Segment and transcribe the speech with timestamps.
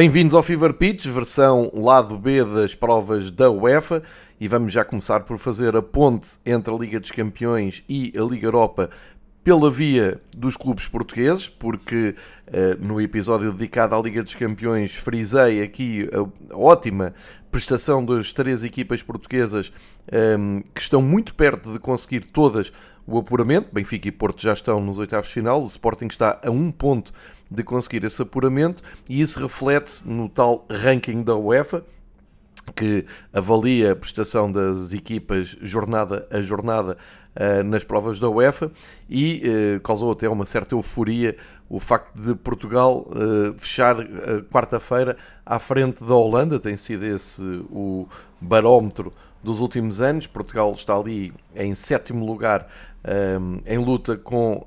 [0.00, 4.02] Bem-vindos ao Fever Pitch, versão lado B das provas da UEFA,
[4.40, 8.22] e vamos já começar por fazer a ponte entre a Liga dos Campeões e a
[8.22, 8.88] Liga Europa
[9.44, 12.14] pela via dos clubes portugueses, porque
[12.48, 17.12] uh, no episódio dedicado à Liga dos Campeões frisei aqui a, ótima
[17.50, 19.70] prestação das três equipas portuguesas
[20.10, 22.72] um, ehm, que estão muito perto de conseguir todas
[23.16, 23.68] o apuramento.
[23.72, 27.12] Benfica e Porto já estão nos oitavos de final, o Sporting está a um ponto
[27.50, 31.84] de conseguir esse apuramento e isso reflete no tal ranking da UEFA
[32.76, 36.96] que avalia a prestação das equipas jornada a jornada
[37.34, 38.70] uh, nas provas da UEFA
[39.08, 41.36] e uh, causou até uma certa euforia
[41.68, 43.96] o facto de Portugal uh, fechar
[44.50, 48.08] quarta-feira à frente da Holanda, tem sido esse o
[48.40, 49.12] barómetro
[49.42, 50.26] dos últimos anos.
[50.26, 52.68] Portugal está ali em sétimo lugar
[53.66, 54.66] em luta com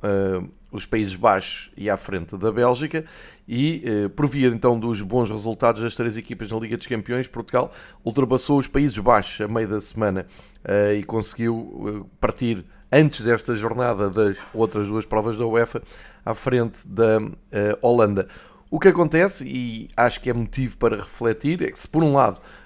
[0.74, 3.06] os Países Baixos e à frente da Bélgica
[3.48, 7.28] e eh, por via então dos bons resultados das três equipas na Liga dos Campeões,
[7.28, 7.72] Portugal
[8.04, 10.26] ultrapassou os Países Baixos a meio da semana
[10.64, 15.82] eh, e conseguiu eh, partir antes desta jornada das outras duas provas da UEFA
[16.26, 18.28] à frente da eh, Holanda.
[18.70, 22.14] O que acontece, e acho que é motivo para refletir, é que se por um
[22.14, 22.62] lado um,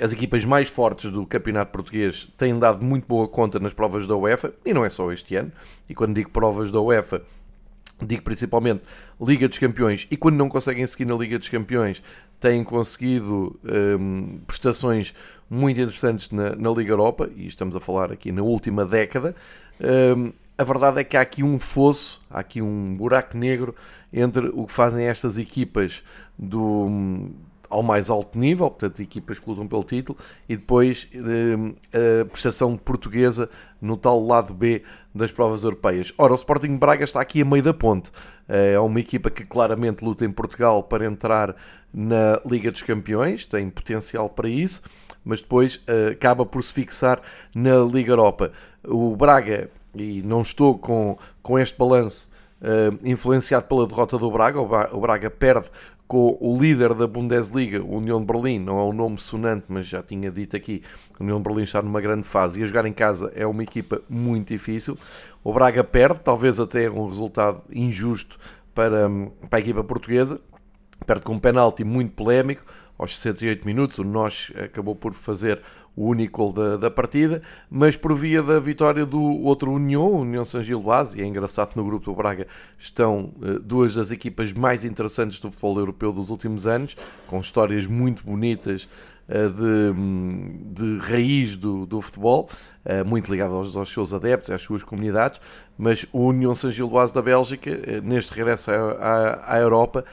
[0.00, 4.16] as equipas mais fortes do campeonato português têm dado muito boa conta nas provas da
[4.16, 5.52] UEFA, e não é só este ano,
[5.88, 7.22] e quando digo provas da UEFA,
[8.00, 8.82] digo principalmente
[9.20, 12.02] Liga dos Campeões, e quando não conseguem seguir na Liga dos Campeões,
[12.40, 13.58] têm conseguido
[14.00, 15.14] um, prestações
[15.48, 19.34] muito interessantes na, na, Liga Europa, e estamos a falar aqui na última década.
[20.16, 23.74] Um, a verdade é que há aqui um fosso, há aqui um buraco negro
[24.12, 26.02] entre o que fazem estas equipas
[26.38, 27.30] do,
[27.72, 32.76] ao mais alto nível, portanto, equipas que lutam pelo título, e depois eh, a prestação
[32.76, 33.48] portuguesa
[33.80, 34.82] no tal lado B
[35.14, 36.12] das provas europeias.
[36.18, 38.10] Ora, o Sporting Braga está aqui a meio da ponte.
[38.46, 41.56] Eh, é uma equipa que claramente luta em Portugal para entrar
[41.92, 44.82] na Liga dos Campeões, tem potencial para isso,
[45.24, 47.22] mas depois eh, acaba por se fixar
[47.54, 48.52] na Liga Europa.
[48.84, 52.30] O Braga, e não estou com, com este balanço
[52.62, 54.60] Uh, influenciado pela derrota do Braga.
[54.60, 55.68] O Braga perde
[56.12, 60.02] com o líder da Bundesliga, União de Berlim, não é um nome sonante, mas já
[60.02, 60.82] tinha dito aqui,
[61.18, 63.98] União de Berlim está numa grande fase e a jogar em casa é uma equipa
[64.10, 64.98] muito difícil.
[65.42, 68.36] O Braga perde, talvez até um resultado injusto
[68.74, 69.08] para,
[69.48, 70.38] para a equipa portuguesa,
[71.06, 72.62] perde com um penalti muito polémico,
[73.02, 75.60] aos 68 minutos, o Nós acabou por fazer
[75.94, 80.44] o único gol da, da partida, mas por via da vitória do outro União, União
[80.44, 82.46] São Gilbás, e é engraçado no grupo do Braga
[82.78, 86.96] estão uh, duas das equipas mais interessantes do futebol europeu dos últimos anos,
[87.26, 88.88] com histórias muito bonitas
[89.28, 92.48] uh, de, de raiz do, do futebol,
[92.86, 95.40] uh, muito ligado aos, aos, seus adeptos, às suas comunidades,
[95.76, 100.04] mas o União São Gilbás da Bélgica, neste regresso à, à, à Europa,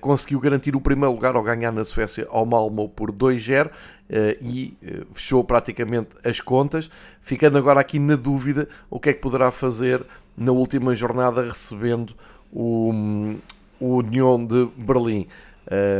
[0.00, 3.70] conseguiu garantir o primeiro lugar ao ganhar na Suécia ao Malmo por 2-0
[4.12, 9.12] eh, e eh, fechou praticamente as contas, ficando agora aqui na dúvida o que é
[9.12, 10.04] que poderá fazer
[10.36, 12.14] na última jornada recebendo
[12.52, 12.92] o,
[13.78, 15.28] o União de Berlim.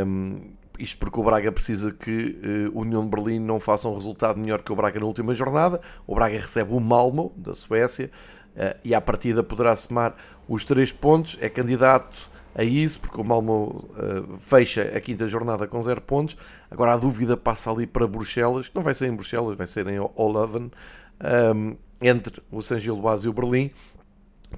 [0.05, 4.39] Um, isto porque o Braga precisa que uh, União de Berlim não faça um resultado
[4.39, 5.79] melhor que o Braga na última jornada.
[6.05, 8.11] O Braga recebe o Malmo, da Suécia,
[8.55, 10.15] uh, e à partida poderá somar
[10.49, 11.37] os três pontos.
[11.39, 16.37] É candidato a isso, porque o Malmo uh, fecha a quinta jornada com 0 pontos.
[16.69, 19.87] Agora a dúvida passa ali para Bruxelas, que não vai ser em Bruxelas, vai ser
[19.87, 20.69] em Olaven, um,
[21.21, 23.71] ehm, entre o San Gilbás e o Berlim,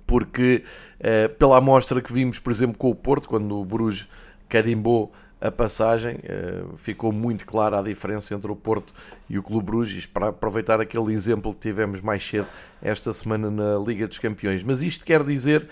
[0.07, 0.63] porque
[1.00, 4.07] uh, pela amostra que vimos, por exemplo, com o Porto, quando o Bruges
[4.50, 8.94] carimbou a passagem, uh, ficou muito clara a diferença entre o Porto
[9.29, 12.47] e o Clube Bruges, para aproveitar aquele exemplo que tivemos mais cedo
[12.81, 14.63] esta semana na Liga dos Campeões.
[14.63, 15.68] Mas isto quer dizer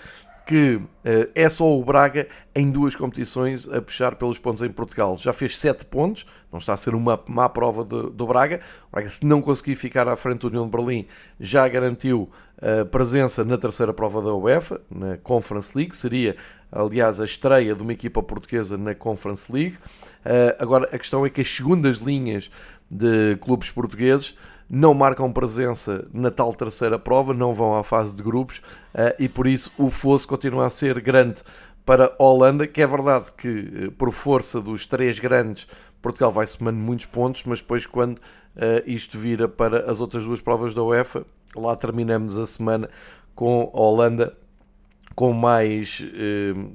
[0.46, 0.88] que uh,
[1.34, 5.16] é só o Braga em duas competições a puxar pelos pontos em Portugal.
[5.18, 8.60] Já fez 7 pontos, não está a ser uma má prova do, Braga.
[8.88, 11.06] O Braga, se não conseguir ficar à frente do União de Berlim,
[11.38, 12.30] já garantiu
[12.60, 15.96] a presença na terceira prova da UEFA, na Conference League.
[15.96, 16.36] Seria,
[16.70, 19.76] aliás, a estreia de uma equipa portuguesa na Conference League.
[20.24, 22.50] Uh, agora, a questão é que as segundas linhas
[22.90, 24.36] de clubes portugueses
[24.74, 28.62] não marcam presença na tal terceira prova, não vão à fase de grupos
[28.94, 31.42] eh, e por isso o fosso continua a ser grande
[31.84, 35.68] para a Holanda, que é verdade que eh, por força dos três grandes
[36.00, 40.40] Portugal vai somando muitos pontos, mas depois quando uh, isto vira para as outras duas
[40.40, 41.24] provas da UEFA,
[41.54, 42.88] lá terminamos a semana
[43.36, 44.36] com a Holanda
[45.14, 46.02] com mais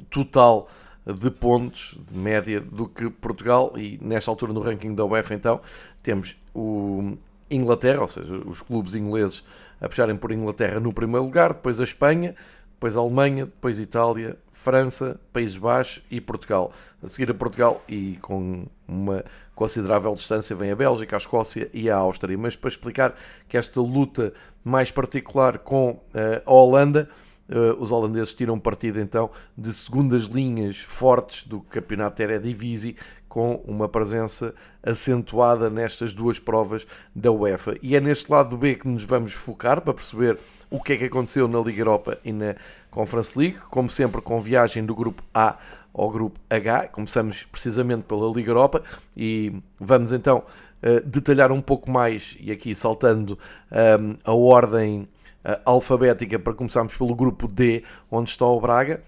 [0.09, 0.69] total
[1.05, 5.59] de pontos de média do que Portugal e nesta altura no ranking da UEFA então
[6.01, 7.17] temos o
[7.49, 9.43] Inglaterra, ou seja, os clubes ingleses
[9.79, 12.35] a puxarem por Inglaterra no primeiro lugar, depois a Espanha,
[12.73, 16.71] depois Alemanha, depois Itália, França, Países Baixos e Portugal.
[17.01, 19.23] A seguir a Portugal e com uma
[19.55, 22.37] considerável distância vem a Bélgica, a Escócia e a Áustria.
[22.37, 23.15] Mas para explicar
[23.47, 24.33] que esta luta
[24.63, 26.01] mais particular com uh,
[26.45, 27.09] a Holanda,
[27.49, 32.95] uh, os holandeses tiram partido então de segundas linhas fortes do campeonato Eredivisie
[33.37, 34.51] com uma presença
[34.81, 37.77] acentuada nestas duas provas da UEFA.
[37.83, 40.39] E é neste lado do B que nos vamos focar para perceber
[40.71, 42.55] o que é que aconteceu na Liga Europa e na
[42.89, 45.55] Conference League, como sempre com viagem do grupo A
[45.93, 46.87] ao grupo H.
[46.87, 48.81] Começamos precisamente pela Liga Europa
[49.15, 50.39] e vamos então
[50.81, 53.37] uh, detalhar um pouco mais, e aqui saltando
[53.71, 55.01] um, a ordem
[55.45, 59.03] uh, alfabética para começarmos pelo grupo D, onde está o Braga,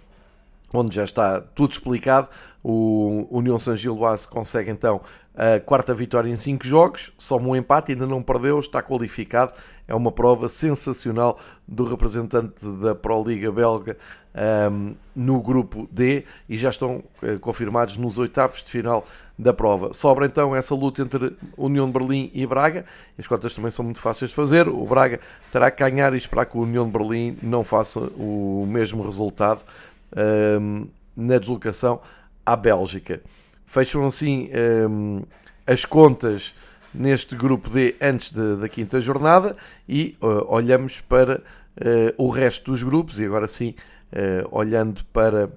[0.74, 2.30] onde já está tudo explicado.
[2.63, 5.01] O União San Gilloise consegue então
[5.39, 9.54] a quarta vitória em 5 jogos, só um empate, ainda não perdeu, está qualificado.
[9.88, 13.98] É uma prova sensacional do representante da Pro Liga belga
[14.71, 19.06] um, no grupo D e já estão uh, confirmados nos oitavos de final
[19.38, 19.94] da prova.
[19.94, 22.83] Sobra então essa luta entre União de Berlim e Braga.
[23.18, 24.68] As contas também são muito fáceis de fazer.
[24.68, 25.21] O Braga
[25.54, 29.63] terá que ganhar e esperar que o União de Berlim não faça o mesmo resultado
[30.60, 32.02] um, na deslocação
[32.46, 33.22] à Bélgica.
[33.66, 34.50] Fecham assim
[34.90, 35.22] um,
[35.68, 36.54] as contas
[36.94, 39.56] neste grupo D antes de, da quinta jornada
[39.88, 41.42] e uh, olhamos para uh,
[42.18, 43.76] o resto dos grupos e agora sim,
[44.12, 45.50] uh, olhando para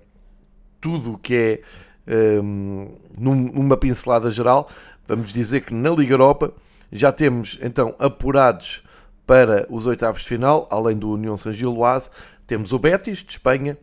[0.81, 1.63] tudo o que
[2.07, 4.69] é um, numa pincelada geral,
[5.07, 6.53] vamos dizer que na Liga Europa
[6.91, 8.83] já temos então apurados
[9.27, 12.11] para os oitavos de final, além do União San Giloase,
[12.47, 13.79] temos o Betis de Espanha,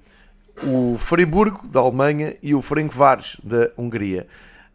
[0.63, 4.27] o Friburgo da Alemanha e o Ferencváros da Hungria.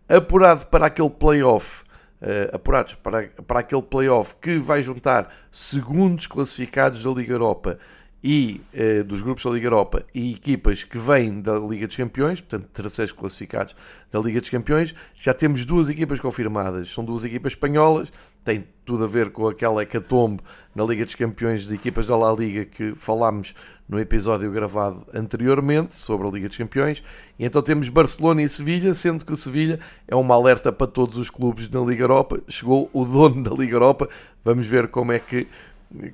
[0.08, 1.82] Apurado para aquele playoff,
[2.20, 7.78] uh, apurados para, para aquele playoff que vai juntar segundos classificados da Liga Europa
[8.26, 12.40] e uh, dos grupos da Liga Europa e equipas que vêm da Liga dos Campeões,
[12.40, 13.76] portanto, terceiros classificados
[14.10, 16.90] da Liga dos Campeões, já temos duas equipas confirmadas.
[16.90, 18.10] São duas equipas espanholas,
[18.42, 20.42] tem tudo a ver com aquela hecatombe
[20.74, 23.54] na Liga dos Campeões de equipas da La Liga que falámos
[23.86, 27.02] no episódio gravado anteriormente sobre a Liga dos Campeões.
[27.38, 29.78] E então temos Barcelona e Sevilha, sendo que o Sevilha
[30.08, 32.40] é uma alerta para todos os clubes da Liga Europa.
[32.48, 34.08] Chegou o dono da Liga Europa,
[34.42, 35.46] vamos ver como é que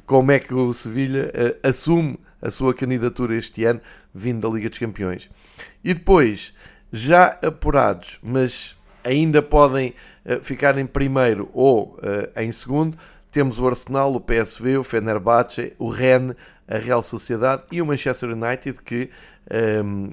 [0.07, 3.81] como é que o Sevilha uh, assume a sua candidatura este ano,
[4.15, 5.31] vindo da Liga dos Campeões.
[5.85, 6.55] E depois,
[6.93, 9.95] já apurados, mas ainda podem
[10.25, 12.97] uh, ficar em primeiro ou uh, em segundo,
[13.31, 16.35] temos o Arsenal, o PSV, o Fenerbahçe, o Rennes,
[16.67, 19.11] a Real Sociedade e o Manchester United que
[19.51, 20.11] um, ehm,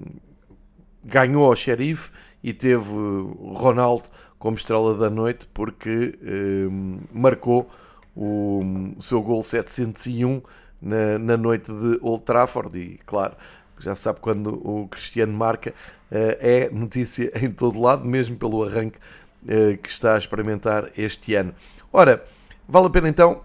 [1.04, 2.12] ganhou ao Sheriff
[2.44, 2.90] e teve
[3.54, 4.06] Ronaldo
[4.40, 7.70] como estrela da noite porque um, ehm, marcou
[8.18, 10.42] o, o seu gol 701
[10.82, 13.36] na, na noite de Old Trafford e claro,
[13.80, 15.74] já sabe quando o Cristiano marca
[16.10, 18.98] eh, é notícia em todo lado, mesmo pelo arranque
[19.48, 21.54] eh, que está a experimentar este ano.
[21.94, 22.24] Ora,
[22.68, 23.42] vale a pena então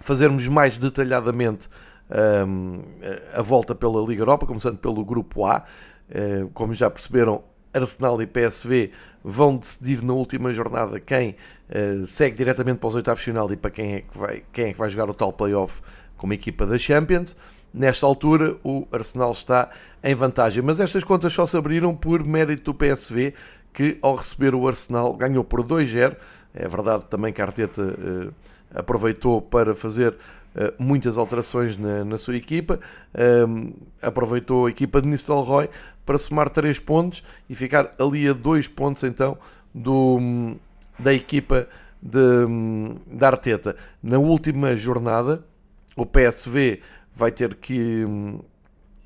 [0.00, 1.68] fazermos mais detalhadamente
[2.10, 2.82] ehm,
[3.34, 5.64] a volta pela Liga Europa, começando pelo grupo A.
[6.08, 7.42] Uh, como já perceberam,
[7.76, 8.90] Arsenal e PSV
[9.22, 11.36] vão decidir na última jornada quem
[11.70, 14.72] uh, segue diretamente para os oitavos final e para quem é, que vai, quem é
[14.72, 15.82] que vai jogar o tal playoff
[16.16, 17.36] como equipa da Champions.
[17.72, 19.68] Nesta altura, o Arsenal está
[20.02, 23.34] em vantagem, mas estas contas só se abriram por mérito do PSV,
[23.72, 26.16] que ao receber o Arsenal ganhou por 2-0.
[26.54, 28.32] É verdade também que a Arteta uh,
[28.74, 32.80] aproveitou para fazer uh, muitas alterações na, na sua equipa,
[33.46, 35.68] um, aproveitou a equipa de Nistelrooy
[36.06, 39.36] para somar 3 pontos e ficar ali a 2 pontos então
[39.74, 40.56] do,
[40.98, 41.68] da equipa
[42.00, 42.18] de,
[43.06, 43.76] da Arteta.
[44.02, 45.44] Na última jornada,
[45.96, 46.80] o PSV
[47.14, 48.04] vai ter que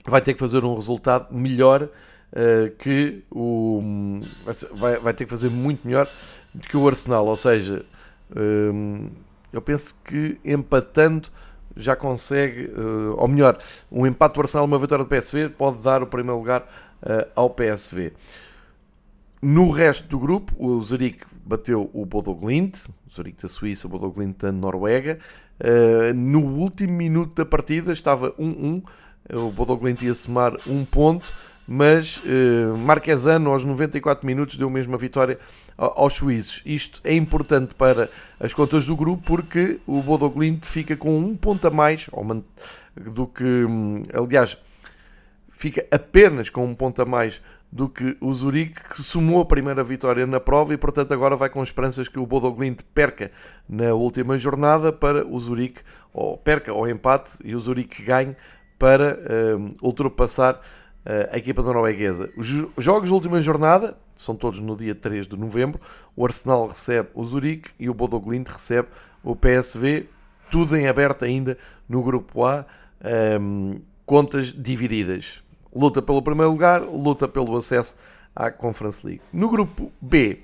[0.07, 4.21] vai ter que fazer um resultado melhor uh, que o
[4.73, 6.09] vai, vai ter que fazer muito melhor
[6.54, 7.85] do que o Arsenal, ou seja,
[8.37, 9.09] um,
[9.52, 11.28] eu penso que empatando
[11.76, 13.57] já consegue, uh, ou melhor,
[13.90, 16.66] um empate do Arsenal, uma vitória do PSV pode dar o primeiro lugar
[17.35, 18.12] ao PSV.
[19.42, 23.90] No resto do grupo, o Zurich bateu o Bodo Glint, o Zurich da Suíça, o
[23.90, 25.19] Bodo Glint da Noruega.
[25.59, 28.83] Uh, no último minuto da partida estava 1-1,
[29.33, 31.33] o Bodo Glint ia somar um ponto,
[31.66, 35.38] mas uh, Marquesano aos 94 minutos deu mesmo a vitória
[35.76, 36.62] aos suíços.
[36.66, 41.35] Isto é importante para as contas do grupo porque o Bodo Glint fica com um
[41.35, 42.11] ponto a mais
[42.95, 44.59] do que, hum, aliás,
[45.61, 49.85] fica apenas com um ponto a mais do que o Zurique, que somou a primeira
[49.85, 53.31] vitória na prova e, portanto, agora vai com esperanças que o Bodo Glimt perca
[53.69, 55.83] na última jornada para o Zurique,
[56.14, 58.35] ou perca ou empate, e o Zurique ganhe
[58.79, 59.19] para
[59.83, 60.59] ultrapassar
[61.31, 62.33] a equipa norueguesa.
[62.38, 62.47] Os
[62.79, 65.79] jogos da última jornada são todos no dia 3 de novembro.
[66.17, 68.88] O Arsenal recebe o Zurique e o Bodo Glimt recebe
[69.23, 70.09] o PSV.
[70.50, 72.64] Tudo em aberto ainda no grupo A.
[73.38, 75.43] Um, contas divididas.
[75.75, 77.97] Luta pelo primeiro lugar, luta pelo acesso
[78.35, 79.23] à Conference League.
[79.33, 80.41] No grupo B,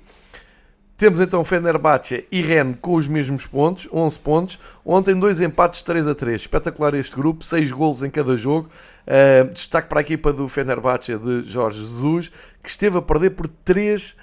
[0.97, 4.59] temos então Fenerbahçe e Rennes com os mesmos pontos, 11 pontos.
[4.83, 6.41] Ontem dois empates 3 a 3.
[6.41, 8.67] Espetacular este grupo, 6 golos em cada jogo.
[9.05, 12.31] Uh, destaque para a equipa do Fenerbahçe de Jorge Jesus,
[12.63, 14.15] que esteve a perder por 3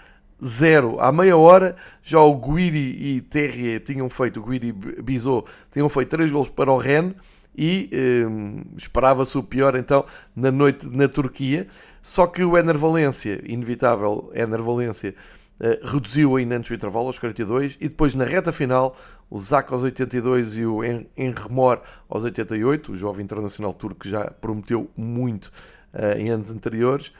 [0.45, 1.77] 0 à meia hora.
[2.03, 6.73] Já o Guiri e Terrier tinham feito, o Guiri Bizot tinham feito 3 golos para
[6.73, 7.15] o Rennes
[7.57, 7.91] e
[8.29, 11.67] um, esperava-se o pior então na noite na Turquia.
[12.03, 15.15] Só que o Ener Valência, inevitável Ener Valência,
[15.61, 18.97] eh, reduziu ainda antes do intervalo aos 42 e depois na reta final
[19.31, 20.81] o Zak aos 82 e o
[21.17, 25.47] Enremor aos 88, o jovem internacional turco já prometeu muito
[25.95, 27.13] uh, em anos anteriores,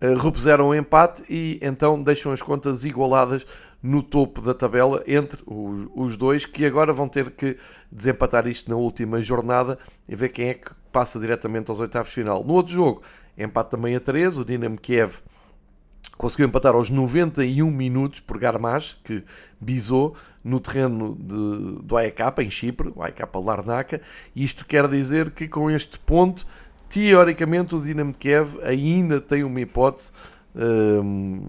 [0.00, 3.46] repuseram o empate e então deixam as contas igualadas
[3.82, 7.56] no topo da tabela entre os, os dois que agora vão ter que
[7.90, 12.14] desempatar isto na última jornada e ver quem é que passa diretamente aos oitavos de
[12.14, 12.44] final.
[12.44, 13.02] No outro jogo,
[13.36, 15.20] empate também a 3, o Dinamo Kiev
[16.16, 19.22] conseguiu empatar aos 91 minutos por Garmash, que
[19.60, 24.00] bisou no terreno de, do AEK, em Chipre, o AEK Larnaca.
[24.34, 26.46] Isto quer dizer que com este ponto,
[26.88, 30.12] teoricamente, o Dinamo de Kiev ainda tem uma hipótese,
[30.54, 31.46] hum,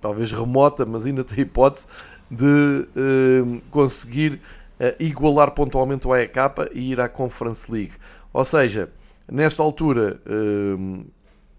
[0.00, 1.86] talvez remota, mas ainda tem hipótese
[2.30, 4.40] de hum, conseguir
[4.80, 6.36] uh, igualar pontualmente o AEK
[6.72, 7.92] e ir à Conference League.
[8.32, 8.90] Ou seja,
[9.30, 11.04] nesta altura, hum,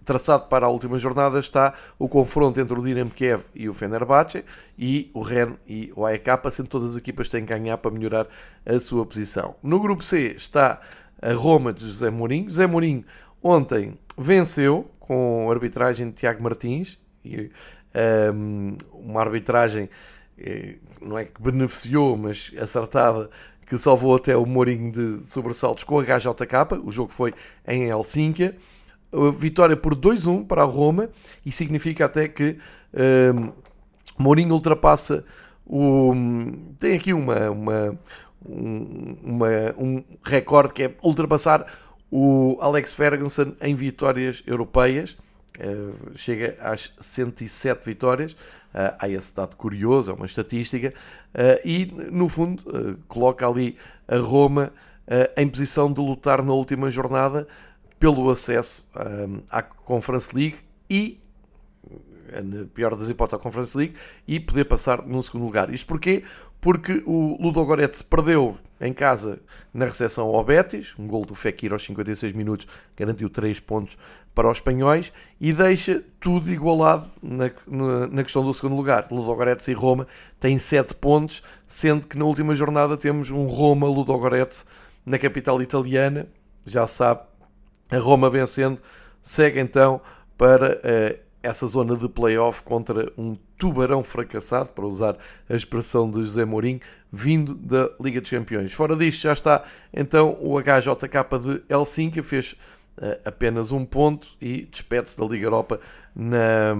[0.05, 4.45] traçado para a última jornada está o confronto entre o Dinamo Kiev e o Fenerbahçe
[4.77, 8.27] e o Ren e o AEK, sendo todas as equipas têm que ganhar para melhorar
[8.65, 9.55] a sua posição.
[9.63, 10.79] No grupo C está
[11.25, 12.49] a Roma de José Mourinho.
[12.49, 13.03] José Mourinho
[13.41, 17.49] ontem venceu com a arbitragem de Tiago Martins, e,
[18.33, 19.89] um, uma arbitragem
[20.37, 23.29] eh, não é que beneficiou, mas acertada
[23.65, 26.81] que salvou até o Mourinho de sobressaltos com a HJK.
[26.83, 27.33] O jogo foi
[27.67, 28.55] em Helsínquia
[29.37, 31.09] vitória por 2-1 para a Roma
[31.45, 32.57] e significa até que
[33.33, 33.51] um,
[34.17, 35.25] Mourinho ultrapassa
[35.65, 36.13] o.
[36.79, 37.99] Tem aqui uma, uma,
[38.47, 41.65] uma, um recorde que é ultrapassar
[42.11, 45.17] o Alex Ferguson em vitórias europeias.
[45.57, 48.33] Uh, chega às 107 vitórias.
[48.33, 50.93] Uh, há esse dado curioso, é uma estatística.
[51.33, 52.63] Uh, e, no fundo,
[53.07, 54.71] coloca ali a Roma
[55.37, 57.47] em posição de lutar na última jornada
[57.99, 60.57] pelo acesso um, à Conference League
[60.89, 61.19] e,
[62.43, 63.95] na pior das hipóteses, à Conference League
[64.27, 65.71] e poder passar no segundo lugar.
[65.71, 66.23] Isto porquê?
[66.65, 69.39] Porque o Ludo Goretz perdeu em casa
[69.71, 72.67] na recepção ao Betis, um gol do Fekir aos 56 minutos
[72.97, 73.95] garantiu 3 pontos
[74.33, 79.05] para os espanhóis e deixa tudo igualado na, na, na questão do segundo lugar.
[79.11, 80.07] Ludo Goretz e Roma
[80.39, 84.65] têm 7 pontos, sendo que na última jornada temos um Roma-Ludo Goretz
[85.05, 86.27] na capital italiana,
[86.65, 87.21] já sabe,
[87.91, 88.81] a Roma vencendo,
[89.21, 90.01] segue então
[90.35, 95.15] para uh, essa zona de playoff contra um tubarão fracassado, para usar
[95.47, 96.79] a expressão de José Mourinho,
[97.11, 98.73] vindo da Liga dos Campeões.
[98.73, 102.53] Fora disto já está então o HJK de Helsinki, fez
[102.97, 105.79] uh, apenas um ponto e despede-se da Liga Europa
[106.15, 106.75] na,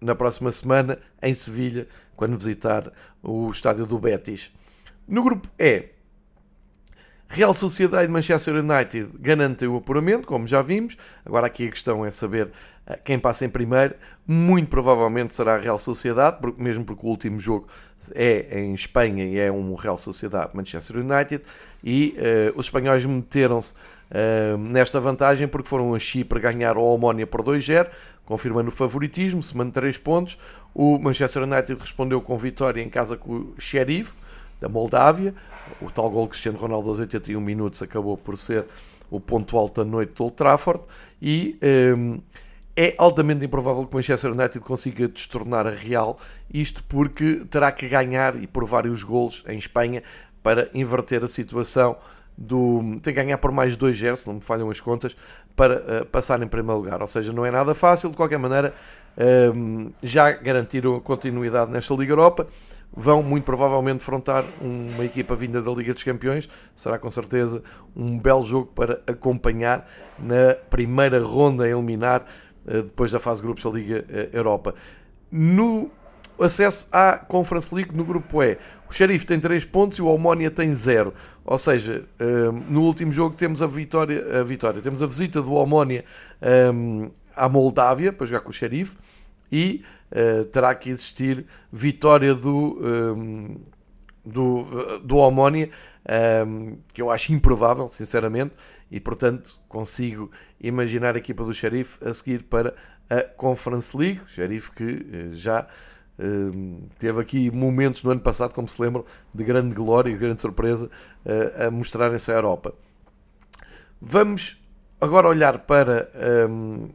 [0.00, 4.52] na próxima semana em Sevilha, quando visitar o estádio do Betis.
[5.08, 5.88] No grupo E,
[7.28, 10.96] Real Sociedade e Manchester United garantem o apuramento, como já vimos.
[11.24, 12.50] Agora aqui a questão é saber
[12.86, 13.94] eh, quem passa em primeiro.
[14.26, 17.66] Muito provavelmente será a Real Sociedade, mesmo porque o último jogo
[18.14, 21.42] é em Espanha e é um Real Sociedade Manchester United.
[21.82, 27.26] E uh, os espanhóis meteram-se uh, nesta vantagem porque foram a Chipre ganhar o Almónia
[27.26, 27.88] por 2-0,
[28.24, 30.38] confirmando o favoritismo, somando 3 pontos.
[30.72, 34.12] O Manchester United respondeu com vitória em casa com o Sheriff
[34.60, 35.34] da Moldávia.
[35.80, 38.64] O tal gol Cristiano Ronaldo aos 81 minutos acabou por ser
[39.10, 40.82] o ponto alto da noite do Old Trafford
[41.20, 41.58] e
[41.96, 42.20] um,
[42.76, 46.18] é altamente improvável que o Manchester United consiga destornar a Real,
[46.52, 50.02] isto porque terá que ganhar e por vários golos em Espanha
[50.42, 51.96] para inverter a situação
[52.36, 52.82] do.
[53.02, 55.16] tem que ganhar por mais 2-0, se não me falham as contas,
[55.56, 57.00] para uh, passar em primeiro lugar.
[57.00, 58.74] Ou seja, não é nada fácil, de qualquer maneira,
[59.54, 62.46] um, já garantiram continuidade nesta Liga Europa
[62.96, 66.48] vão muito provavelmente enfrentar uma equipa vinda da Liga dos Campeões.
[66.74, 67.62] Será com certeza
[67.94, 69.86] um belo jogo para acompanhar
[70.18, 72.24] na primeira ronda a eliminar
[72.66, 74.74] eh, depois da fase de grupos da Liga eh, Europa.
[75.30, 75.90] No
[76.40, 78.58] acesso à Conference League no grupo E.
[78.88, 81.12] O Sheriff tem 3 pontos e o Almónia tem 0.
[81.44, 85.56] Ou seja, um, no último jogo temos a vitória, a vitória, temos a visita do
[85.56, 86.04] Almónia
[86.72, 88.96] um, à Moldávia para jogar com o Sheriff
[89.50, 93.60] e uh, terá que existir vitória do, um,
[94.24, 95.70] do, do Almónia,
[96.92, 98.54] que eu acho improvável, sinceramente,
[98.88, 102.74] e portanto consigo imaginar a equipa do Sheriff a seguir para
[103.10, 104.20] a Conference League.
[104.24, 105.66] O Sheriff que uh, já
[106.98, 110.40] teve aqui momentos no ano passado, como se lembram, de grande glória e de grande
[110.40, 112.74] surpresa uh, a mostrarem-se à Europa.
[114.00, 114.62] Vamos
[115.00, 116.10] agora olhar para.
[116.48, 116.90] Um,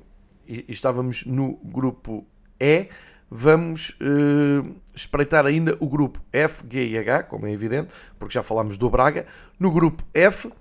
[0.48, 2.26] e, e, estávamos no grupo
[2.62, 2.88] E.
[3.34, 8.44] Vamos uh, espreitar ainda o grupo F, G e H, como é evidente, porque já
[8.44, 9.26] falámos do Braga.
[9.58, 10.52] No grupo F,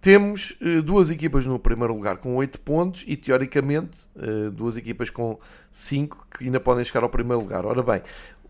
[0.00, 5.10] temos uh, duas equipas no primeiro lugar com 8 pontos e, teoricamente, uh, duas equipas
[5.10, 5.38] com
[5.72, 7.66] 5 que ainda podem chegar ao primeiro lugar.
[7.66, 8.00] Ora bem,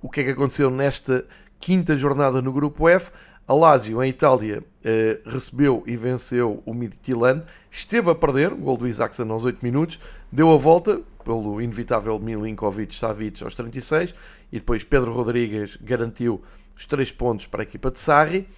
[0.03, 1.25] o que é que aconteceu nesta
[1.59, 3.11] quinta jornada no grupo F?
[3.47, 3.55] A
[4.03, 7.45] em Itália, uh, recebeu e venceu o Midtjylland.
[7.71, 10.01] Esteve a perder, o gol do Isaacson aos 8 minutos.
[10.33, 14.15] Deu a volta pelo inevitável Milinkovic-Savic aos 36.
[14.51, 16.43] E depois Pedro Rodrigues garantiu
[16.75, 18.49] os 3 pontos para a equipa de Sarri.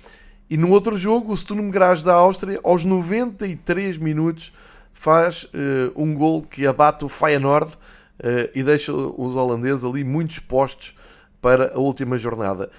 [0.48, 4.52] E no outro jogo, o Sturm Graz da Áustria, aos 93 minutos,
[4.92, 5.48] faz uh,
[5.96, 7.78] um gol que abate o Feyenoord uh,
[8.54, 10.94] e deixa os holandeses ali muito expostos
[11.42, 12.70] para a última jornada.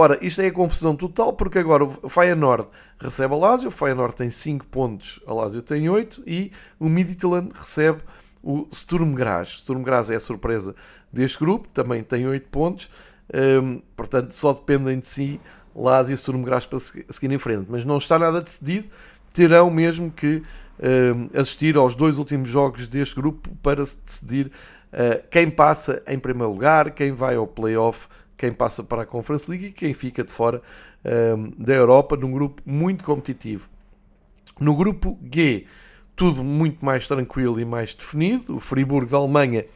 [0.00, 2.68] Ora, isto é a confusão total, porque agora o Feyenoord
[3.00, 7.50] recebe a Lazio, o Feyenoord tem 5 pontos, a Lazio tem 8, e o Midtjylland
[7.52, 8.02] recebe
[8.40, 9.58] o Sturm Graz.
[9.58, 10.72] Sturm Graz é a surpresa
[11.12, 12.88] deste grupo, também tem 8 pontos,
[13.34, 15.40] um, ehm, portanto só dependem de si
[15.74, 17.66] Lazio e Sturm Graz para seguir em frente.
[17.68, 18.86] Mas não está nada decidido,
[19.32, 20.36] terão mesmo que
[20.78, 24.46] uh, assistir aos dois últimos jogos deste grupo para se decidir
[24.92, 28.06] uh, quem passa em primeiro lugar, quem vai ao playoff,
[28.38, 30.62] quem passa para a Conference League e quem fica de fora
[31.04, 33.68] uh, da Europa num grupo muito competitivo.
[34.60, 35.66] No grupo G,
[36.14, 38.56] tudo muito mais tranquilo e mais definido.
[38.56, 39.66] O Friburgo da Alemanha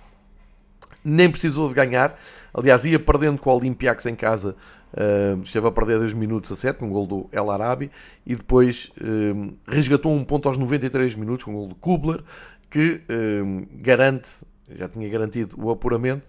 [1.05, 2.19] nem precisou de ganhar.
[2.55, 4.57] Aliás, ia perdendo com o Olympiacos em casa
[4.93, 7.91] Uh, esteve a perder 2 minutos a 7 com o gol do El Arabi
[8.27, 12.23] e depois uh, resgatou um ponto aos 93 minutos com o gol do Kubler
[12.69, 14.45] que uh, garante,
[14.75, 16.27] já tinha garantido o apuramento,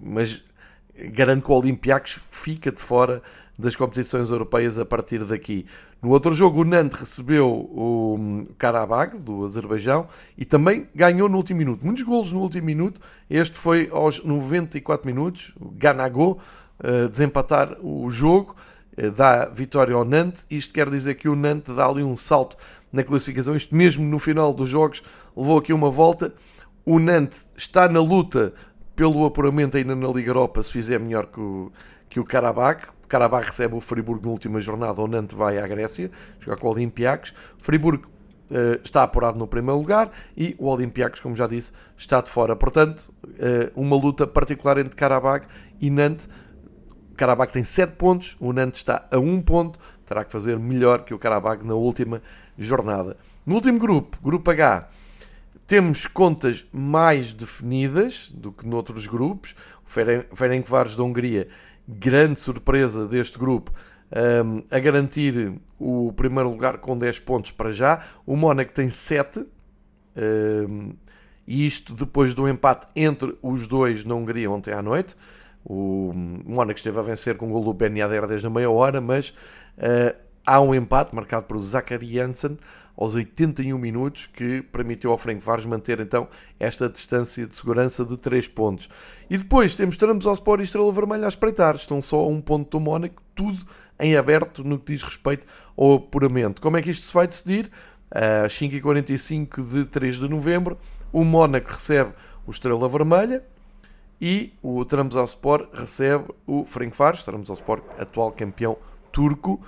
[0.00, 0.44] mas
[0.96, 3.22] garante que o Olympiacos fica de fora
[3.58, 5.66] das competições europeias a partir daqui.
[6.02, 11.58] No outro jogo, o Nantes recebeu o Karabakh, do Azerbaijão, e também ganhou no último
[11.58, 11.84] minuto.
[11.84, 13.00] Muitos golos no último minuto.
[13.30, 15.54] Este foi aos 94 minutos.
[15.60, 16.38] O Ganago
[16.80, 18.54] uh, desempatar o jogo,
[18.98, 20.46] uh, dá vitória ao Nantes.
[20.50, 22.56] Isto quer dizer que o Nantes dá ali um salto
[22.92, 23.56] na classificação.
[23.56, 25.02] Isto mesmo no final dos jogos
[25.36, 26.34] levou aqui uma volta.
[26.84, 28.52] O Nantes está na luta
[28.94, 31.72] pelo apuramento ainda na Liga Europa se fizer melhor que o,
[32.08, 32.88] que o Karabakh.
[33.08, 36.70] Karabakh recebe o Friburgo na última jornada, o Nantes vai à Grécia jogar com o
[36.70, 37.34] Olympiacos.
[37.58, 38.08] Friburgo
[38.50, 42.56] uh, está apurado no primeiro lugar e o Olympiacos, como já disse, está de fora.
[42.56, 45.46] Portanto, uh, uma luta particular entre Karabakh
[45.80, 46.28] e Nantes.
[47.12, 51.04] O Karabakh tem 7 pontos, o Nantes está a 1 ponto, terá que fazer melhor
[51.04, 52.20] que o Karabakh na última
[52.58, 53.16] jornada.
[53.46, 54.88] No último grupo, grupo H,
[55.66, 59.54] temos contas mais definidas do que noutros grupos.
[59.86, 61.48] O Ferencváros da Hungria,
[61.86, 63.72] grande surpresa deste grupo,
[64.44, 68.04] um, a garantir o primeiro lugar com 10 pontos para já.
[68.26, 69.46] O Mónaco tem 7.
[70.16, 70.92] Um,
[71.46, 75.16] e isto depois do empate entre os dois na Hungria ontem à noite.
[75.64, 77.92] O Mónaco esteve a vencer com o gol do Ben
[78.28, 79.30] desde a meia hora, mas
[79.78, 80.14] uh,
[80.46, 82.58] há um empate marcado por Zachary Janssen
[82.96, 86.28] aos 81 minutos, que permitiu ao Vares manter então
[86.58, 88.88] esta distância de segurança de 3 pontos.
[89.28, 92.80] E depois temos Trabzonspor e Estrela Vermelha a espreitar, estão só a um ponto do
[92.80, 93.58] Mónaco, tudo
[93.98, 96.60] em aberto no que diz respeito ao apuramento.
[96.60, 97.70] Como é que isto se vai decidir?
[98.10, 100.78] Às 5h45 de 3 de novembro,
[101.12, 102.12] o Mónaco recebe
[102.46, 103.42] o Estrela Vermelha,
[104.20, 108.76] e o Trabzonspor recebe o Ferencváros, Trabzonspor atual campeão
[109.12, 109.60] turco.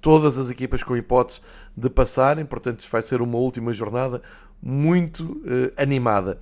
[0.00, 1.40] Todas as equipas com hipótese
[1.76, 4.22] de passarem, portanto vai ser uma última jornada
[4.62, 6.38] muito uh, animada.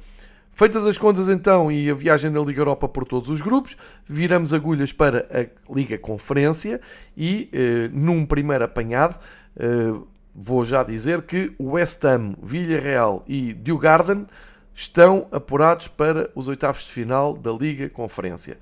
[0.53, 4.55] Feitas as contas então e a viagem na Liga Europa por todos os grupos, viramos
[4.55, 6.81] agulhas para a Liga Conferência
[7.17, 9.19] e uh, num primeiro apanhado
[9.57, 14.27] uh, vou já dizer que o West Ham, Villarreal e Diogarden
[14.75, 18.59] estão apurados para os oitavos de final da Liga Conferência.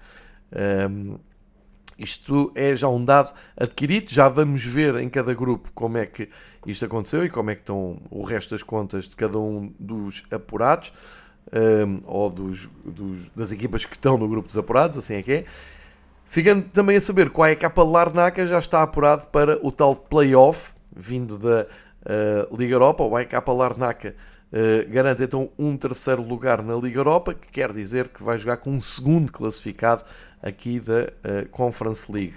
[0.88, 1.18] Um,
[1.98, 6.28] isto é já um dado adquirido, já vamos ver em cada grupo como é que
[6.66, 10.24] isto aconteceu e como é que estão o resto das contas de cada um dos
[10.30, 10.92] apurados.
[11.52, 15.33] um, ou dos, dos, das equipas que estão no grupo dos apurados, assim é que
[15.33, 15.44] é.
[16.24, 19.94] Ficando também a saber qual é a capa Larnaca, já está apurado para o tal
[19.94, 21.66] playoff, vindo da
[22.04, 23.04] uh, Liga Europa.
[23.04, 24.16] O AEK Larnaca
[24.50, 28.57] uh, garante então um terceiro lugar na Liga Europa, que quer dizer que vai jogar
[28.57, 30.04] com um segundo classificado
[30.44, 32.35] aqui da uh, Conference League.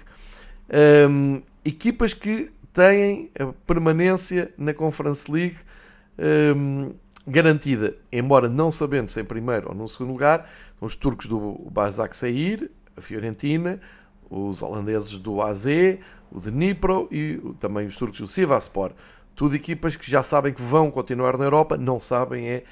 [1.08, 5.56] Um, equipas que têm a permanência na Conference League
[6.56, 6.94] um,
[7.26, 12.16] garantida, embora não sabendo se em primeiro ou no segundo lugar, os turcos do Basak
[12.16, 13.78] Sair, a Fiorentina,
[14.30, 15.66] os holandeses do AZ,
[16.30, 18.92] o de Dnipro e também os turcos do Sivaspor.
[19.34, 22.64] Tudo equipas que já sabem que vão continuar na Europa, não sabem é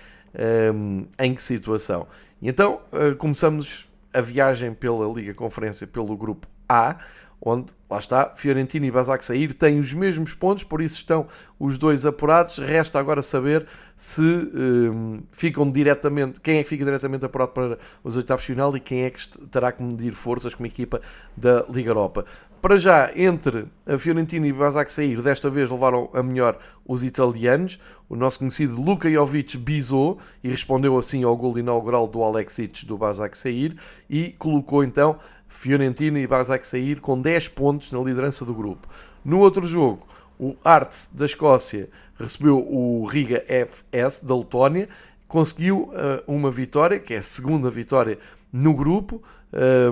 [0.75, 2.07] um, em que situação.
[2.41, 6.97] E então uh, começamos a viagem pela Liga Conferência pelo grupo A,
[7.41, 11.27] onde, lá está, Fiorentina e Basak Sair têm os mesmos pontos, por isso estão
[11.61, 12.57] os dois apurados.
[12.59, 18.17] Resta agora saber se um, ficam diretamente, quem é que fica diretamente apurado para os
[18.17, 21.01] oitavos de final e quem é que terá que medir forças como equipa
[21.37, 22.25] da Liga Europa.
[22.67, 27.79] Para já, entre a Fiorentina e Basak Sair, desta vez levaram a melhor os italianos.
[28.09, 32.99] O nosso conhecido Luka Jovic bisou e respondeu assim ao gol inaugural do Alexic do
[32.99, 33.77] Basak Sair
[34.11, 38.89] e colocou então Fiorentina e Basak Sair com 10 pontos na liderança do grupo.
[39.25, 40.05] No outro jogo,
[40.37, 44.89] o Arts da Escócia recebeu o Riga FS da Letónia,
[45.29, 48.19] conseguiu uh, uma vitória, que é a segunda vitória
[48.53, 49.23] no grupo,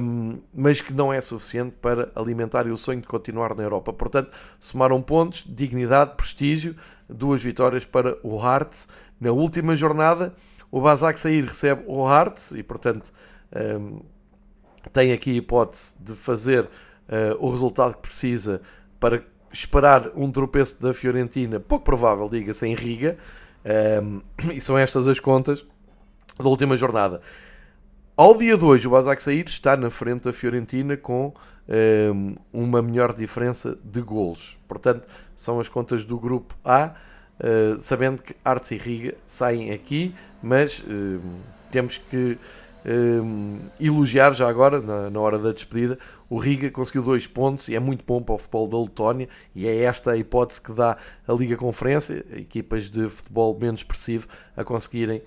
[0.01, 3.93] um, mas que não é suficiente para alimentar o sonho de continuar na Europa.
[3.93, 6.77] Portanto, somaram pontos, dignidade, prestígio,
[7.09, 8.89] duas vitórias para o Hearts.
[9.21, 10.35] Na última jornada,
[10.71, 13.13] o Basak Sair recebe o Hearts e, portanto,
[13.81, 14.01] um,
[14.93, 16.69] tem aqui a hipótese de fazer uh,
[17.39, 18.61] o resultado que precisa
[18.99, 23.17] para esperar um tropeço da Fiorentina, pouco provável, diga-se, em Riga.
[24.03, 24.21] Um,
[24.53, 25.65] e são estas as contas
[26.39, 27.21] da última jornada.
[28.17, 31.35] Ao dia de hoje, o Basak Sair está na frente da Fiorentina com
[32.15, 34.57] um, uma melhor diferença de golos.
[34.69, 35.03] Portanto,
[35.35, 36.93] são as contas do grupo A,
[37.41, 41.21] uh, sabendo que Artes e Riga saem aqui, mas uh,
[41.73, 42.39] temos que
[42.85, 45.99] uh, elogiar já agora, na, na, hora da despedida,
[46.31, 49.67] o Riga conseguiu dois pontos e é muito bom para o futebol da Letónia e
[49.67, 50.97] é esta a hipótese que dá
[51.27, 55.21] a Liga Conferência, equipas de futebol menos expressivo, a conseguirem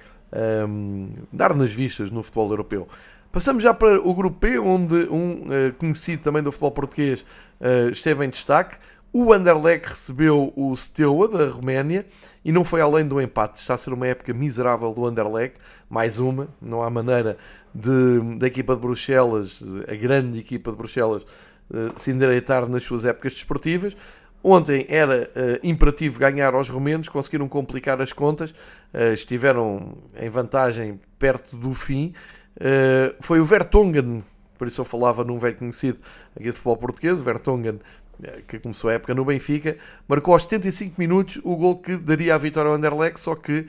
[0.67, 2.87] um, dar nas vistas no futebol europeu.
[3.31, 7.25] Passamos já para o grupo P, onde um uh, conhecido também do futebol português
[7.59, 8.77] uh, esteve em destaque.
[9.13, 12.05] O Anderlecht recebeu o Steaua da Roménia
[12.43, 13.59] e não foi além do empate.
[13.59, 15.57] Está a ser uma época miserável do Anderlecht,
[15.89, 16.47] mais uma.
[16.61, 17.37] Não há maneira
[17.73, 23.05] de, da equipa de Bruxelas, a grande equipa de Bruxelas, uh, se endireitar nas suas
[23.05, 23.95] épocas desportivas.
[24.43, 28.51] Ontem era uh, imperativo ganhar aos romenos, conseguiram complicar as contas,
[28.93, 32.13] uh, estiveram em vantagem perto do fim.
[32.55, 34.23] Uh, foi o Vertonghen,
[34.57, 35.99] por isso eu falava num velho conhecido
[36.35, 37.79] aqui de futebol português, o Vertonghen,
[38.47, 42.37] que começou a época no Benfica, marcou aos 75 minutos o gol que daria a
[42.37, 43.67] vitória ao Anderlecht, só que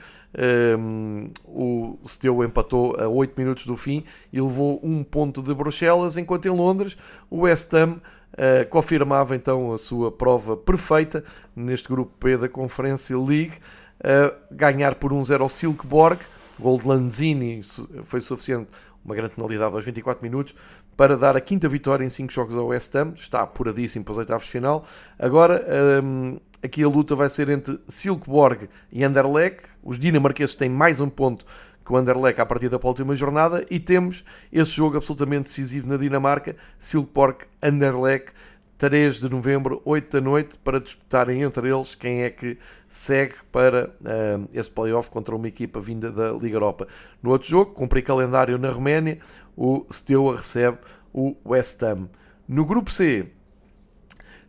[0.77, 4.03] um, o Steaua empatou a 8 minutos do fim
[4.33, 6.97] e levou um ponto de Bruxelas, enquanto em Londres
[7.29, 8.01] o West Ham
[8.33, 11.23] Uh, confirmava então a sua prova perfeita
[11.55, 13.53] neste grupo P da Conferência League.
[13.99, 16.19] Uh, ganhar por 1-0 ao Silkeborg,
[16.59, 17.61] gol de Lanzini
[18.03, 18.69] foi suficiente,
[19.03, 20.55] uma grande penalidade aos 24 minutos,
[20.95, 23.13] para dar a quinta vitória em 5 jogos ao West Ham.
[23.15, 24.85] Está apuradíssimo para os oitavos de final.
[25.17, 25.65] Agora,
[26.03, 29.61] um, aqui a luta vai ser entre Silkeborg e Anderlecht.
[29.81, 31.45] Os dinamarqueses têm mais um ponto
[31.89, 34.23] com o Anderlecht à partida para a última jornada e temos
[34.53, 38.31] esse jogo absolutamente decisivo na Dinamarca, Silkeborg-Anderlecht,
[38.77, 43.89] 3 de novembro, 8 da noite, para disputarem entre eles quem é que segue para
[44.01, 46.87] uh, esse playoff contra uma equipa vinda da Liga Europa.
[47.23, 49.17] No outro jogo, cumpri calendário na Roménia,
[49.57, 50.77] o Steaua recebe
[51.11, 52.07] o West Ham.
[52.47, 53.31] No grupo C,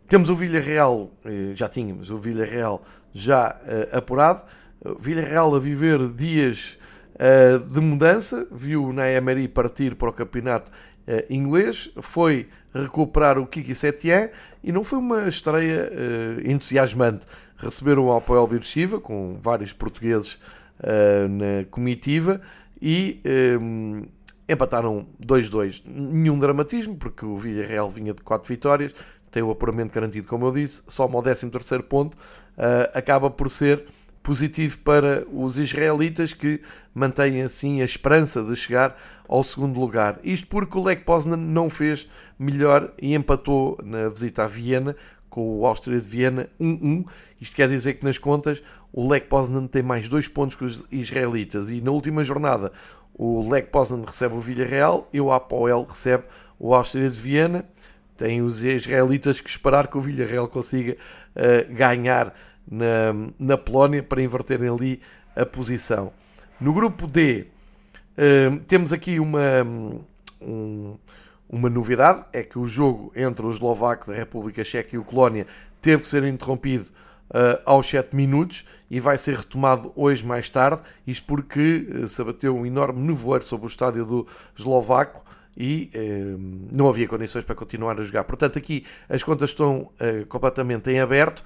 [0.07, 4.43] temos o Villarreal, eh, já tínhamos o Villarreal já uh, apurado,
[4.99, 6.77] Villarreal a viver dias
[7.21, 13.45] uh, de mudança, viu o Emery partir para o campeonato uh, inglês, foi recuperar o
[13.45, 14.29] Kiki Setien
[14.63, 17.25] e não foi uma estreia uh, entusiasmante.
[17.57, 20.39] Receberam o Apoel Birchiva, com vários portugueses
[21.29, 22.41] na comitiva,
[22.81, 23.21] e
[24.49, 25.83] empataram 2-2.
[25.85, 28.95] Nenhum dramatismo, porque o Villarreal vinha de 4 vitórias,
[29.29, 32.17] tem o apuramento garantido, como eu disse, só o 13 terceiro ponto,
[32.95, 33.85] acaba por ser
[34.23, 36.61] positivo para os israelitas que
[36.93, 38.95] mantêm assim a esperança de chegar
[39.27, 40.19] ao segundo lugar.
[40.23, 42.07] Isto porque o Lech Poznan não fez
[42.37, 44.95] melhor e empatou na visita a Viena
[45.29, 47.05] com o Áustria de Viena 1-1.
[47.39, 50.83] Isto quer dizer que nas contas o Lech Poznan tem mais dois pontos que os
[50.91, 52.71] israelitas e na última jornada
[53.13, 56.23] o Lech Poznan recebe o Villarreal e o Apoel recebe
[56.59, 57.65] o Áustria de Viena.
[58.17, 62.35] Tem os israelitas que esperar que o Villarreal consiga uh, ganhar
[62.69, 65.01] na, na Polónia para inverterem ali
[65.35, 66.11] a posição.
[66.59, 67.47] No grupo D
[68.17, 69.63] uh, temos aqui uma,
[70.41, 70.97] um,
[71.49, 75.45] uma novidade, é que o jogo entre o Eslovaco da República Checa e o Colónia
[75.81, 76.85] teve que ser interrompido
[77.31, 82.21] uh, aos 7 minutos e vai ser retomado hoje mais tarde, isto porque uh, se
[82.21, 85.25] abateu um enorme nevoeiro sobre o estádio do Eslovaco
[85.57, 88.23] e uh, não havia condições para continuar a jogar.
[88.23, 89.89] Portanto, aqui as contas estão
[90.29, 91.43] completamente em aberto,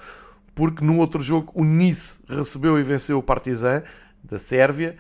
[0.56, 3.84] porque no outro jogo o Nice recebeu e venceu o Partizan
[4.24, 4.96] da Sérvia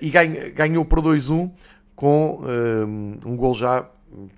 [0.00, 0.10] e
[0.50, 1.50] ganhou por 2-1
[1.94, 2.40] com
[3.24, 3.86] um gol já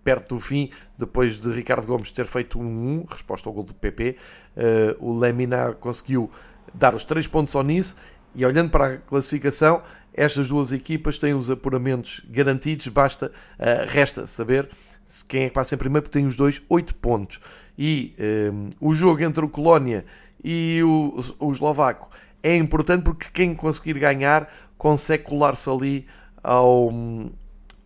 [0.03, 3.75] perto do fim, depois de Ricardo Gomes ter feito um 1, resposta ao gol do
[3.75, 4.17] PP,
[4.57, 6.31] eh, o Lemina conseguiu
[6.75, 7.95] dar os 3 pontos ao Nice
[8.35, 9.83] e olhando para a classificação,
[10.13, 13.33] estas duas equipas têm os apuramentos garantidos, basta,
[13.89, 14.69] resta saber
[15.29, 17.41] quem é que passa em primeiro, porque tem os dois 8 pontos.
[17.79, 18.15] E
[18.53, 20.05] um, eh, o jogo entre o Colónia
[20.43, 22.11] e o, o Eslovaco
[22.43, 26.07] é importante porque quem conseguir ganhar consegue colar-se ali
[26.43, 26.91] ao,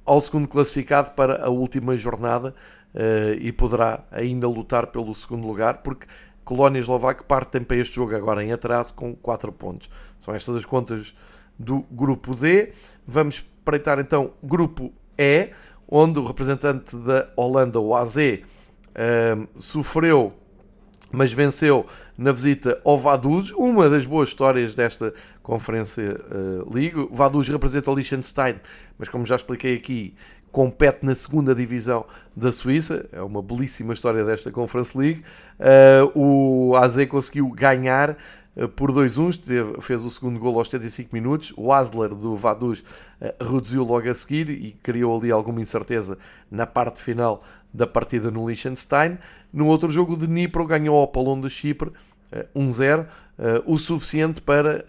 [0.05, 2.55] ao segundo classificado para a última jornada
[2.95, 6.07] uh, e poderá ainda lutar pelo segundo lugar, porque
[6.45, 9.91] Colónia e Eslováquia partem para este jogo agora em atraso com 4 pontos.
[10.19, 11.15] São estas as contas
[11.59, 12.73] do grupo D.
[13.07, 15.51] Vamos espreitar então grupo E,
[15.89, 20.33] onde o representante da Holanda, o AZ, uh, sofreu
[21.15, 21.87] mas venceu
[22.19, 26.99] na visita ao Vaduz, uma das boas histórias desta Conferência uh, League.
[26.99, 28.57] O Vaduz representa o Liechtenstein,
[28.99, 30.15] mas como já expliquei aqui,
[30.53, 32.05] compete na segunda divisão
[32.37, 33.07] da Suíça.
[33.13, 35.25] É uma belíssima história desta Conference League.
[35.59, 38.17] Uh, o AZ conseguiu ganhar
[38.77, 41.53] por 2-1, fez o segundo gol aos 75 minutos.
[41.57, 46.19] O Asler do Vaduz uh, reduziu logo a seguir e criou ali alguma incerteza
[46.51, 49.19] na parte final da partida no Liechtenstein.
[49.53, 51.91] No outro jogo, de Dnipro ganhou ao Apollon de Chipre
[52.55, 53.07] 1-0, uh,
[53.69, 54.85] uh, o suficiente para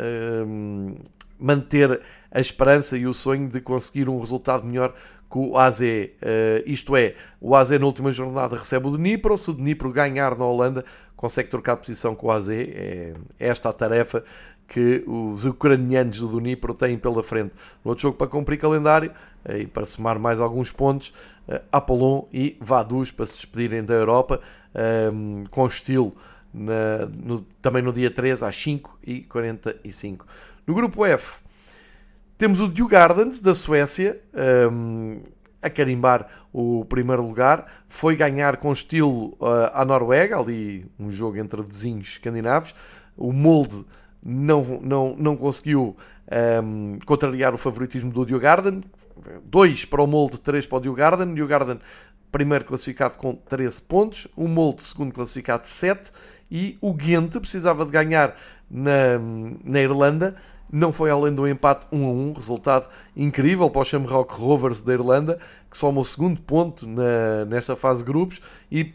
[1.40, 4.94] manter a esperança e o sonho de conseguir um resultado melhor
[5.30, 5.82] com o AZ.
[6.66, 10.46] isto é, o AZ na última jornada recebe o Dnipro, se o Dnipro ganhar na
[10.46, 12.50] Holanda, consegue trocar de posição com o AZ.
[12.50, 14.24] É esta a tarefa
[14.68, 17.54] que os ucranianos do Dnipro têm pela frente.
[17.84, 19.12] No outro jogo para cumprir calendário
[19.60, 21.14] e para somar mais alguns pontos,
[21.72, 24.40] Apollon e Vaduz para se despedirem da Europa
[25.52, 26.16] com estilo
[26.54, 30.22] na, no, também no dia 3 às 5h45.
[30.66, 31.40] No grupo F
[32.38, 34.20] temos o Djurgardens da Suécia
[34.72, 35.22] um,
[35.62, 37.84] a carimbar o primeiro lugar.
[37.88, 42.74] Foi ganhar com estilo uh, à Noruega, ali um jogo entre vizinhos escandinavos.
[43.16, 43.86] O molde
[44.24, 45.96] não, não, não conseguiu
[46.64, 48.82] um, contrariar o favoritismo do Djurgarden.
[49.44, 51.36] 2 para o molde, 3 para o Djurgarden.
[51.36, 51.80] Djurgarden
[52.32, 54.28] primeiro classificado com 13 pontos.
[54.36, 56.12] O molde segundo classificado 7
[56.50, 58.36] e o Ghent precisava de ganhar
[58.70, 59.20] na,
[59.64, 60.36] na Irlanda,
[60.76, 64.92] não foi além do empate 1 a 1, resultado incrível para o Shamrock Rovers da
[64.92, 65.40] Irlanda,
[65.72, 68.94] que soma o segundo ponto na, nesta fase de grupos e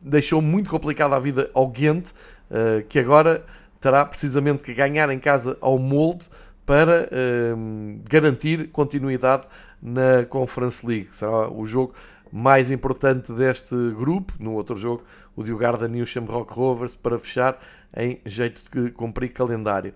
[0.00, 3.44] deixou muito complicada a vida ao Ghent, uh, que agora
[3.80, 6.26] terá precisamente que ganhar em casa ao Molde
[6.64, 9.48] para uh, garantir continuidade
[9.82, 11.08] na Conference League.
[11.10, 11.92] Será o jogo
[12.32, 14.32] mais importante deste grupo.
[14.38, 15.02] No outro jogo,
[15.34, 17.58] o Diogarden e o Shamrock Rovers para fechar
[17.96, 19.92] em jeito de cumprir calendário.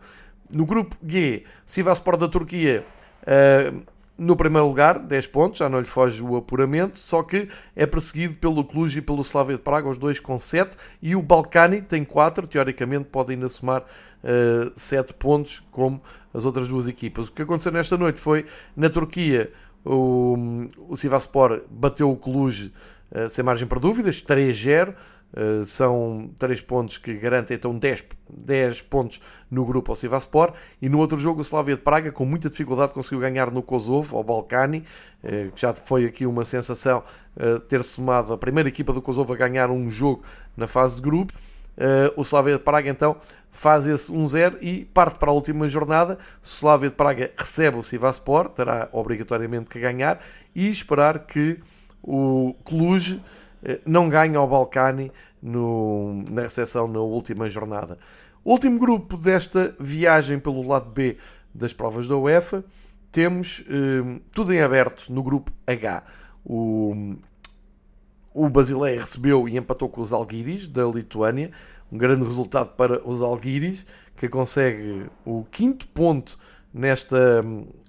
[0.53, 2.85] No grupo G, Sivaspor da Turquia
[3.23, 3.83] uh,
[4.21, 8.35] no primeiro lugar, 10 pontos, já não lhe foge o apuramento, só que é perseguido
[8.35, 12.05] pelo Cluj e pelo Slavia de Praga, os dois com 7, e o Balcani tem
[12.05, 16.03] 4, teoricamente pode ainda somar uh, 7 pontos, como
[16.35, 17.29] as outras duas equipas.
[17.29, 18.45] O que aconteceu nesta noite foi,
[18.77, 19.51] na Turquia,
[19.83, 22.71] o, o Sivaspor bateu o Cluj
[23.11, 24.95] uh, sem margem para dúvidas, 3-0.
[25.33, 30.88] Uh, são 3 pontos que garantem então 10, 10 pontos no grupo ao Sivaspor e
[30.88, 34.25] no outro jogo o Slavia de Praga com muita dificuldade conseguiu ganhar no Kosovo, ao
[34.25, 34.85] Balcani
[35.23, 37.05] uh, que já foi aqui uma sensação
[37.37, 40.25] uh, ter somado a primeira equipa do Kosovo a ganhar um jogo
[40.57, 41.33] na fase de grupo
[42.14, 43.16] o Slavia de Praga então
[43.51, 46.19] faz esse 1-0 e parte para a última jornada.
[46.43, 50.21] O Slavia de Praga recebe o Sivaspor, terá obrigatoriamente que ganhar
[50.55, 51.59] e esperar que
[52.03, 53.21] o Cluj eh,
[53.87, 57.99] não ganhe ao Balcani no, na recepção na última jornada.
[58.44, 61.16] Último grupo desta viagem pelo lado B
[61.55, 62.64] das provas da UEFA,
[63.12, 66.03] temos eh, tudo em aberto no grupo H.
[66.44, 67.16] O,
[68.33, 71.51] o Basileia recebeu e empatou com os Alguiris da Lituânia.
[71.92, 73.85] Um grande resultado para os Alguiris,
[74.16, 76.38] que consegue o quinto ponto
[76.73, 77.44] nesta,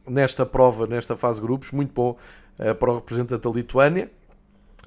[0.07, 1.71] nesta prova, nesta fase de grupos.
[1.71, 2.17] Muito bom
[2.59, 4.09] uh, para o representante da Lituânia.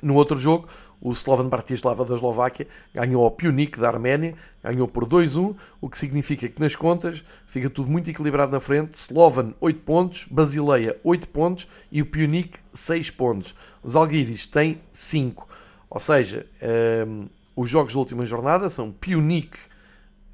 [0.02, 0.68] No outro jogo,
[1.00, 5.98] o Slovan Bratislava da Eslováquia ganhou ao Pionik da Arménia, ganhou por 2-1, o que
[5.98, 8.94] significa que nas contas fica tudo muito equilibrado na frente.
[8.94, 13.54] Slovan 8 pontos, Basileia 8 pontos e o Pionik 6 pontos.
[13.82, 15.46] Os Alguiris têm 5.
[15.90, 19.58] Ou seja, um, ehm, os jogos da última jornada são Pionik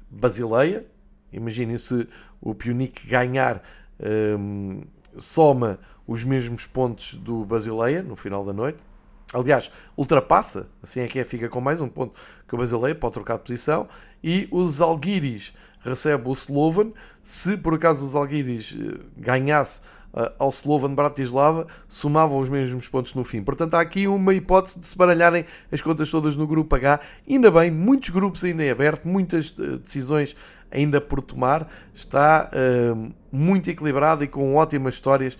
[0.09, 0.85] Basileia.
[1.33, 2.07] Imaginem se
[2.41, 3.61] o Pionik ganhar,
[3.99, 4.83] um, ehm,
[5.17, 8.91] soma os mesmos pontos do Basileia no final da noite
[9.33, 13.13] Aliás, ultrapassa, assim é que é, fica com mais um ponto que o Basileia pode
[13.13, 13.87] trocar de posição.
[14.23, 16.91] E os Alguiris recebe o Slovan.
[17.23, 19.81] Se por acaso os Alguiris eh, ganhasse
[20.13, 23.41] uh, ao Slovan Bratislava, somavam os mesmos pontos no fim.
[23.41, 26.99] Portanto, há aqui uma hipótese de se baralharem as contas todas no grupo H.
[27.27, 30.35] Ainda bem, muitos grupos ainda em aberto, muitas uh, decisões
[30.69, 31.67] ainda por tomar.
[31.93, 32.49] Está
[33.29, 35.37] muito equilibrado e com ótimas histórias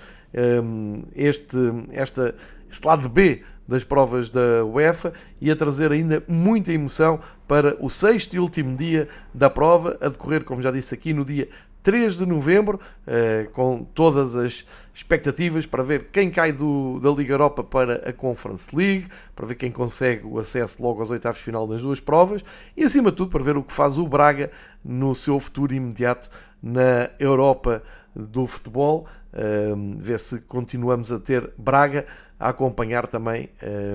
[1.16, 1.58] este,
[1.94, 2.36] esta,
[2.70, 7.90] este lado B das provas da UEFA e a trazer ainda muita emoção para o
[7.90, 11.48] sexto e último dia da prova, a decorrer, como já disse aqui, no dia
[11.82, 17.34] 3 de novembro, eh, com todas as expectativas para ver quem cai do, da Liga
[17.34, 21.46] Europa para a Conference League, para ver quem consegue o acesso logo aos oitavos de
[21.46, 22.44] final nas duas provas
[22.76, 24.52] e, acima de tudo, para ver o que faz o Braga
[24.84, 26.30] no seu futuro imediato
[26.62, 27.82] na Europa
[28.16, 32.06] do futebol, eh, ver se continuamos a ter Braga
[32.42, 33.50] a acompanhar também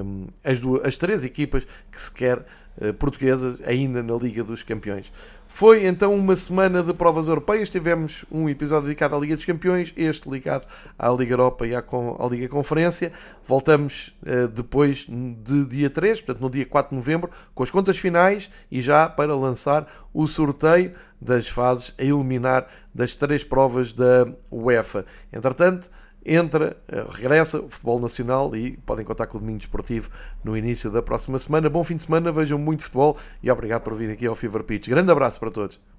[0.04, 4.62] um, as, duas, as três equipas que se quer uh, portuguesas ainda na Liga dos
[4.62, 5.12] Campeões.
[5.56, 7.70] Foi então uma semana de provas europeias.
[7.70, 10.66] Tivemos um episódio dedicado à Liga dos Campeões, este ligado
[10.98, 13.10] à Liga Europa e à, à Liga Conferência.
[13.42, 17.96] Voltamos uh, depois de dia 3, portanto no dia 4 de novembro, com as contas
[17.96, 24.28] finais e já para lançar o sorteio das fases a eliminar das três provas da
[24.52, 25.06] UEFA.
[25.32, 25.90] Entretanto,
[26.26, 30.10] entra, eh, regressa o futebol nacional e podem contar com o Domingo Esportivo
[30.42, 31.70] no início da próxima semana.
[31.70, 34.88] Bom fim de semana, vejam muito futebol e obrigado por vir aqui ao Fever Pitch.
[34.88, 35.95] Grande abraço para todos.